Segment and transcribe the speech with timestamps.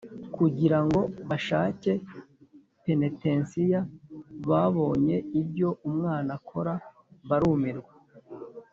[0.35, 1.91] \kugirango bashake
[2.83, 3.79] penetensiya
[4.49, 6.73] babonye ibyo umwana akora
[7.29, 7.93] barumirwa